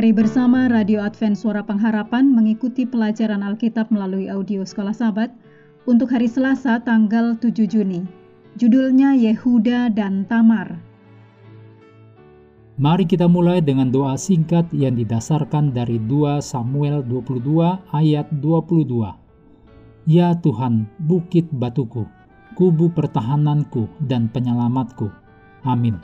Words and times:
Mari 0.00 0.16
bersama 0.16 0.64
Radio 0.64 1.04
Advent 1.04 1.36
Suara 1.36 1.60
Pengharapan 1.60 2.32
mengikuti 2.32 2.88
pelajaran 2.88 3.44
Alkitab 3.44 3.92
melalui 3.92 4.32
audio 4.32 4.64
Sekolah 4.64 4.96
Sabat 4.96 5.28
untuk 5.84 6.08
hari 6.08 6.24
Selasa 6.24 6.80
tanggal 6.80 7.36
7 7.36 7.68
Juni. 7.68 8.08
Judulnya 8.56 9.12
Yehuda 9.12 9.92
dan 9.92 10.24
Tamar. 10.24 10.80
Mari 12.80 13.04
kita 13.04 13.28
mulai 13.28 13.60
dengan 13.60 13.92
doa 13.92 14.16
singkat 14.16 14.72
yang 14.72 14.96
didasarkan 14.96 15.76
dari 15.76 16.00
2 16.00 16.40
Samuel 16.40 17.04
22 17.04 17.92
ayat 17.92 18.24
22. 18.40 19.04
Ya 20.08 20.32
Tuhan, 20.32 20.88
bukit 21.04 21.44
batuku, 21.52 22.08
kubu 22.56 22.88
pertahananku 22.96 23.84
dan 24.08 24.32
penyelamatku. 24.32 25.12
Amin. 25.68 26.00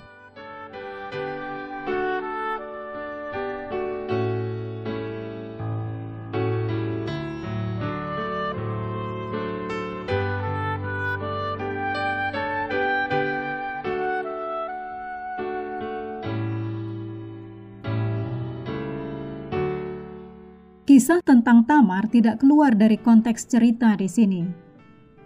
Kisah 20.87 21.19
tentang 21.27 21.67
Tamar 21.67 22.07
tidak 22.07 22.47
keluar 22.47 22.71
dari 22.71 22.95
konteks 22.95 23.51
cerita 23.51 23.99
di 23.99 24.07
sini. 24.07 24.47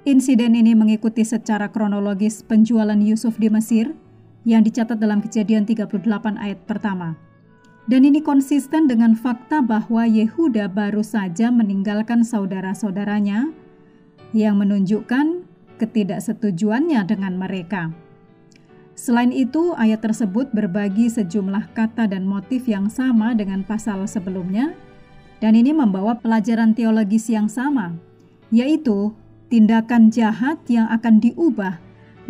Insiden 0.09 0.57
ini 0.57 0.73
mengikuti 0.73 1.21
secara 1.21 1.69
kronologis 1.69 2.41
penjualan 2.41 2.97
Yusuf 2.97 3.37
di 3.37 3.53
Mesir 3.53 3.93
yang 4.49 4.65
dicatat 4.65 4.97
dalam 4.97 5.21
kejadian 5.21 5.69
38 5.69 6.01
ayat 6.41 6.65
pertama. 6.65 7.13
Dan 7.85 8.09
ini 8.09 8.25
konsisten 8.25 8.89
dengan 8.89 9.13
fakta 9.13 9.61
bahwa 9.61 10.09
Yehuda 10.09 10.73
baru 10.73 11.05
saja 11.05 11.53
meninggalkan 11.53 12.25
saudara-saudaranya 12.25 13.53
yang 14.33 14.57
menunjukkan 14.57 15.45
ketidaksetujuannya 15.77 17.05
dengan 17.05 17.37
mereka. 17.37 17.93
Selain 18.97 19.29
itu, 19.29 19.77
ayat 19.77 20.01
tersebut 20.01 20.57
berbagi 20.57 21.13
sejumlah 21.13 21.77
kata 21.77 22.09
dan 22.09 22.25
motif 22.25 22.65
yang 22.65 22.89
sama 22.89 23.37
dengan 23.37 23.61
pasal 23.61 24.09
sebelumnya, 24.09 24.73
dan 25.41 25.57
ini 25.57 25.73
membawa 25.73 26.21
pelajaran 26.21 26.77
teologis 26.77 27.33
yang 27.33 27.49
sama, 27.49 27.97
yaitu 28.53 29.17
tindakan 29.49 30.13
jahat 30.13 30.61
yang 30.69 30.87
akan 30.93 31.19
diubah 31.19 31.81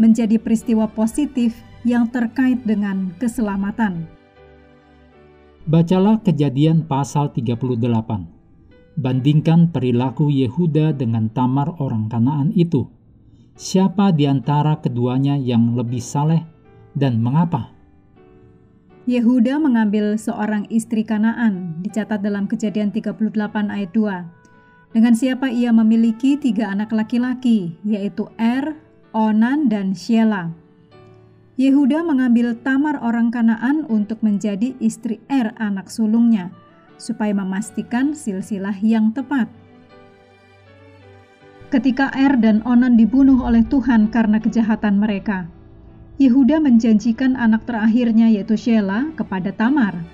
menjadi 0.00 0.41
peristiwa 0.41 0.89
positif 0.89 1.52
yang 1.84 2.08
terkait 2.08 2.62
dengan 2.64 3.12
keselamatan. 3.19 4.08
Bacalah 5.69 6.25
kejadian 6.25 6.89
pasal 6.89 7.36
38. 7.36 7.77
Bandingkan 8.97 9.70
perilaku 9.70 10.33
Yehuda 10.33 10.97
dengan 10.97 11.28
Tamar 11.30 11.77
orang 11.78 12.08
Kanaan 12.08 12.50
itu. 12.56 12.89
Siapa 13.61 14.11
di 14.17 14.24
antara 14.24 14.80
keduanya 14.80 15.36
yang 15.36 15.77
lebih 15.77 16.00
saleh 16.00 16.41
dan 16.97 17.20
mengapa? 17.20 17.80
Yehuda 19.11 19.58
mengambil 19.58 20.14
seorang 20.14 20.70
istri 20.70 21.02
Kanaan, 21.02 21.83
dicatat 21.83 22.23
dalam 22.23 22.46
kejadian 22.46 22.95
38 22.95 23.42
ayat 23.67 23.90
2. 23.90 24.95
Dengan 24.95 25.18
siapa 25.18 25.51
ia 25.51 25.74
memiliki 25.74 26.39
tiga 26.39 26.70
anak 26.70 26.95
laki-laki, 26.95 27.74
yaitu 27.83 28.30
Er, 28.39 28.79
Onan, 29.11 29.67
dan 29.67 29.98
Shelah. 29.98 30.55
Yehuda 31.58 32.07
mengambil 32.07 32.55
Tamar 32.62 33.02
orang 33.02 33.35
Kanaan 33.35 33.83
untuk 33.90 34.23
menjadi 34.23 34.79
istri 34.79 35.18
Er 35.27 35.58
anak 35.58 35.90
sulungnya, 35.90 36.55
supaya 36.95 37.35
memastikan 37.35 38.14
silsilah 38.14 38.79
yang 38.79 39.11
tepat. 39.11 39.51
Ketika 41.74 42.14
Er 42.14 42.39
dan 42.39 42.62
Onan 42.62 42.95
dibunuh 42.95 43.42
oleh 43.42 43.67
Tuhan 43.67 44.14
karena 44.14 44.39
kejahatan 44.39 45.02
mereka, 45.02 45.51
Yehuda 46.20 46.61
menjanjikan 46.61 47.33
anak 47.33 47.64
terakhirnya 47.64 48.29
yaitu 48.29 48.53
Shelah 48.53 49.17
kepada 49.17 49.57
Tamar. 49.57 50.05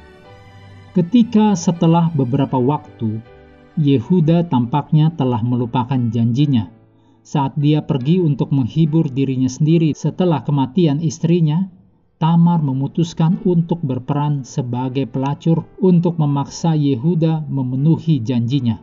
Ketika 0.94 1.59
setelah 1.59 2.15
beberapa 2.15 2.62
waktu, 2.62 3.19
Yehuda 3.75 4.47
tampaknya 4.47 5.11
telah 5.19 5.43
melupakan 5.43 5.99
janjinya. 5.99 6.71
Saat 7.27 7.59
dia 7.59 7.83
pergi 7.83 8.22
untuk 8.22 8.55
menghibur 8.55 9.11
dirinya 9.11 9.50
sendiri 9.50 9.99
setelah 9.99 10.47
kematian 10.47 11.03
istrinya, 11.03 11.66
Tamar 12.22 12.62
memutuskan 12.62 13.43
untuk 13.43 13.83
berperan 13.83 14.47
sebagai 14.47 15.11
pelacur 15.11 15.66
untuk 15.83 16.22
memaksa 16.22 16.78
Yehuda 16.78 17.50
memenuhi 17.50 18.22
janjinya. 18.22 18.78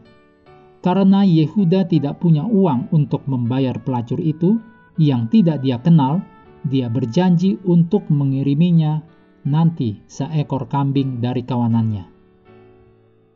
Karena 0.83 1.23
Yehuda 1.23 1.88
tidak 1.88 2.19
punya 2.19 2.44
uang 2.44 2.91
untuk 2.91 3.23
membayar 3.31 3.79
pelacur 3.79 4.19
itu 4.19 4.59
yang 5.00 5.31
tidak 5.31 5.63
dia 5.63 5.79
kenal, 5.79 6.19
dia 6.63 6.88
berjanji 6.88 7.59
untuk 7.68 8.07
mengiriminya 8.07 9.03
nanti 9.44 10.00
seekor 10.07 10.72
kambing 10.72 11.19
dari 11.19 11.44
kawanannya. 11.44 12.07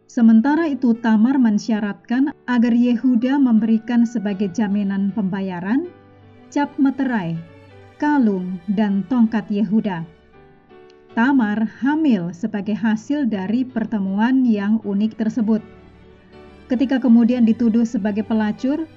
Sementara 0.08 0.72
itu 0.72 0.96
Tamar 0.98 1.36
mensyaratkan 1.36 2.32
agar 2.48 2.74
Yehuda 2.74 3.38
memberikan 3.38 4.08
sebagai 4.08 4.50
jaminan 4.56 5.12
pembayaran 5.12 5.92
cap 6.48 6.72
meterai, 6.80 7.36
kalung, 8.00 8.56
dan 8.72 9.04
tongkat 9.12 9.52
Yehuda. 9.52 10.08
Tamar 11.12 11.68
hamil 11.84 12.32
sebagai 12.32 12.78
hasil 12.78 13.28
dari 13.28 13.68
pertemuan 13.68 14.48
yang 14.48 14.80
unik 14.88 15.20
tersebut. 15.20 15.59
Ketika 16.72 17.04
kemudian 17.04 17.44
dituduh 17.44 17.84
sebagai 17.84 18.24
pelacur, 18.24 18.88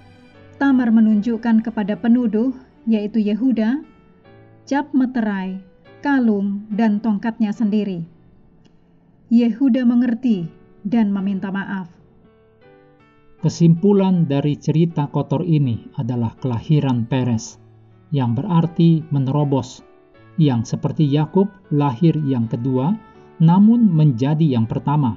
Tamar 0.63 0.93
menunjukkan 0.95 1.65
kepada 1.65 1.97
penuduh, 1.97 2.53
yaitu 2.85 3.19
Yehuda, 3.19 3.83
cap 4.69 4.93
meterai, 4.97 5.61
kalung, 6.01 6.67
dan 6.73 7.01
tongkatnya 7.01 7.53
sendiri. 7.53 8.05
Yehuda 9.31 9.87
mengerti 9.87 10.51
dan 10.83 11.15
meminta 11.15 11.55
maaf. 11.55 11.87
Kesimpulan 13.41 14.29
dari 14.29 14.59
cerita 14.61 15.09
kotor 15.09 15.41
ini 15.49 15.89
adalah 15.97 16.37
kelahiran 16.37 17.09
Peres, 17.09 17.57
yang 18.13 18.37
berarti 18.37 19.01
menerobos, 19.09 19.81
yang 20.37 20.69
seperti 20.69 21.09
Yakub 21.09 21.49
lahir 21.73 22.13
yang 22.21 22.45
kedua, 22.51 22.93
namun 23.41 23.89
menjadi 23.89 24.45
yang 24.45 24.69
pertama, 24.69 25.17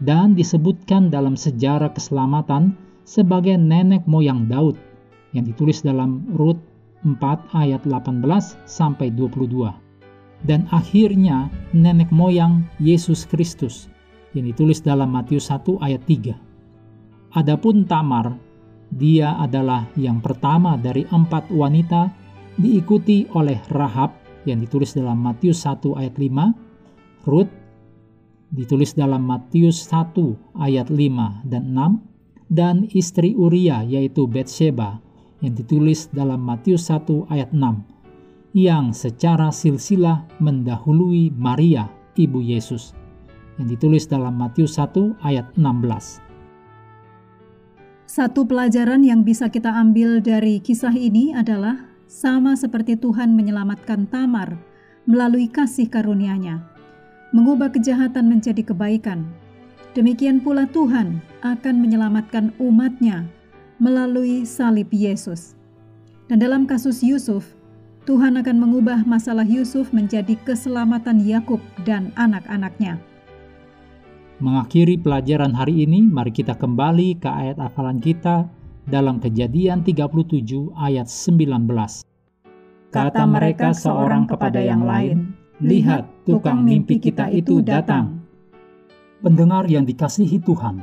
dan 0.00 0.32
disebutkan 0.32 1.12
dalam 1.12 1.36
sejarah 1.36 1.92
keselamatan 1.92 2.72
sebagai 3.04 3.60
nenek 3.60 4.08
moyang 4.08 4.48
Daud, 4.48 4.80
yang 5.36 5.44
ditulis 5.44 5.84
dalam 5.84 6.24
Rut 6.32 6.56
4 7.02 7.54
ayat 7.54 7.82
18 7.86 8.22
sampai 8.66 9.10
22. 9.10 9.74
Dan 10.42 10.66
akhirnya 10.74 11.46
nenek 11.70 12.10
moyang 12.10 12.66
Yesus 12.82 13.26
Kristus 13.26 13.86
yang 14.34 14.46
ditulis 14.48 14.82
dalam 14.82 15.14
Matius 15.14 15.50
1 15.50 15.78
ayat 15.82 16.02
3. 16.06 17.38
Adapun 17.38 17.86
Tamar, 17.86 18.34
dia 18.92 19.38
adalah 19.38 19.88
yang 19.96 20.18
pertama 20.20 20.76
dari 20.76 21.06
empat 21.08 21.48
wanita 21.48 22.10
diikuti 22.58 23.24
oleh 23.32 23.56
Rahab 23.72 24.12
yang 24.44 24.60
ditulis 24.60 24.92
dalam 24.92 25.22
Matius 25.22 25.64
1 25.64 25.80
ayat 25.96 26.18
5, 26.18 27.28
Ruth 27.30 27.52
ditulis 28.52 28.92
dalam 28.92 29.24
Matius 29.24 29.88
1 29.88 30.58
ayat 30.60 30.92
5 30.92 31.48
dan 31.48 31.72
6, 31.72 32.52
dan 32.52 32.84
istri 32.92 33.32
Uria 33.32 33.80
yaitu 33.80 34.28
Betsheba 34.28 35.00
yang 35.42 35.58
ditulis 35.58 36.06
dalam 36.14 36.40
Matius 36.40 36.86
1 36.88 37.26
ayat 37.28 37.50
6 37.50 37.92
yang 38.52 38.92
secara 38.92 39.48
silsilah 39.48 40.28
mendahului 40.38 41.32
Maria, 41.32 41.88
ibu 42.20 42.44
Yesus, 42.44 42.92
yang 43.56 43.68
ditulis 43.68 44.04
dalam 44.04 44.36
Matius 44.36 44.76
1 44.76 45.18
ayat 45.24 45.48
16. 45.56 46.20
Satu 48.04 48.44
pelajaran 48.44 49.00
yang 49.00 49.24
bisa 49.24 49.48
kita 49.48 49.72
ambil 49.72 50.20
dari 50.20 50.60
kisah 50.60 50.92
ini 50.92 51.32
adalah 51.32 51.88
sama 52.04 52.52
seperti 52.52 53.00
Tuhan 53.00 53.32
menyelamatkan 53.32 54.04
Tamar 54.12 54.60
melalui 55.08 55.48
kasih 55.48 55.88
karunia-Nya, 55.88 56.60
mengubah 57.32 57.72
kejahatan 57.72 58.28
menjadi 58.28 58.60
kebaikan. 58.68 59.24
Demikian 59.96 60.44
pula 60.44 60.68
Tuhan 60.68 61.24
akan 61.40 61.74
menyelamatkan 61.80 62.52
umatnya 62.60 63.32
melalui 63.82 64.46
salib 64.46 64.86
Yesus. 64.94 65.58
Dan 66.30 66.38
dalam 66.38 66.70
kasus 66.70 67.02
Yusuf, 67.02 67.42
Tuhan 68.06 68.38
akan 68.38 68.56
mengubah 68.62 69.02
masalah 69.02 69.42
Yusuf 69.42 69.90
menjadi 69.90 70.38
keselamatan 70.46 71.18
Yakub 71.18 71.58
dan 71.82 72.14
anak-anaknya. 72.14 73.02
Mengakhiri 74.38 75.02
pelajaran 75.02 75.50
hari 75.50 75.82
ini, 75.82 76.06
mari 76.06 76.30
kita 76.30 76.54
kembali 76.54 77.18
ke 77.18 77.26
ayat 77.26 77.58
hafalan 77.58 77.98
kita 77.98 78.46
dalam 78.86 79.18
Kejadian 79.18 79.82
37 79.82 80.70
ayat 80.78 81.06
19. 81.06 82.02
Kata 82.90 83.22
mereka 83.26 83.70
seorang 83.74 84.26
kepada 84.26 84.58
yang 84.62 84.82
lain, 84.82 85.34
"Lihat, 85.62 86.26
tukang 86.26 86.66
mimpi 86.66 86.98
kita 86.98 87.30
itu 87.30 87.62
datang." 87.62 88.22
Pendengar 89.22 89.70
yang 89.70 89.86
dikasihi 89.86 90.42
Tuhan, 90.42 90.82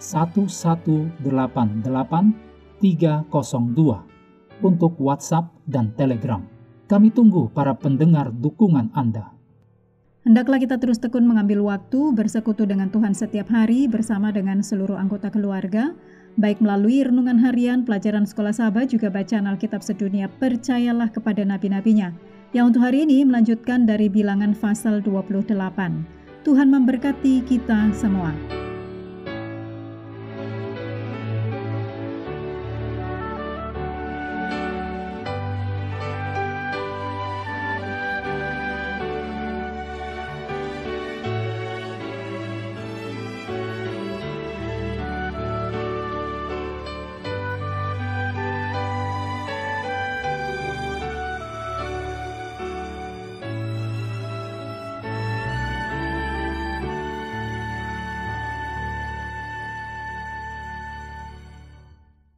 1188 0.00 1.20
302 2.80 4.64
untuk 4.64 4.92
WhatsApp 4.96 5.52
dan 5.68 5.92
Telegram. 5.94 6.40
Kami 6.88 7.12
tunggu 7.12 7.52
para 7.52 7.76
pendengar 7.76 8.32
dukungan 8.32 8.90
Anda. 8.96 9.36
Hendaklah 10.20 10.60
kita 10.60 10.76
terus 10.76 11.00
tekun 11.00 11.24
mengambil 11.24 11.64
waktu 11.64 12.12
bersekutu 12.12 12.68
dengan 12.68 12.92
Tuhan 12.92 13.16
setiap 13.16 13.48
hari 13.48 13.88
bersama 13.88 14.28
dengan 14.28 14.60
seluruh 14.60 14.96
anggota 15.00 15.32
keluarga, 15.32 15.96
baik 16.36 16.60
melalui 16.60 17.00
renungan 17.00 17.40
harian, 17.40 17.88
pelajaran 17.88 18.28
sekolah 18.28 18.52
sahabat, 18.52 18.92
juga 18.92 19.08
bacaan 19.08 19.48
Alkitab 19.48 19.80
sedunia, 19.80 20.28
percayalah 20.28 21.08
kepada 21.08 21.40
nabi-nabinya, 21.40 22.12
yang 22.52 22.68
untuk 22.68 22.84
hari 22.84 23.08
ini 23.08 23.24
melanjutkan 23.24 23.88
dari 23.88 24.12
bilangan 24.12 24.52
pasal 24.52 25.00
28. 25.00 25.56
Tuhan 26.44 26.68
memberkati 26.68 27.40
kita 27.48 27.88
semua. 27.96 28.60